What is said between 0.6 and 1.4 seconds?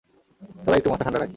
সবাই একটু মাথা ঠান্ডা রাখি।